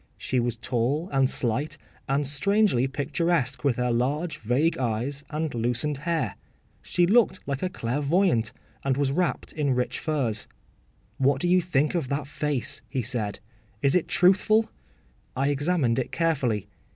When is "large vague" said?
3.91-4.75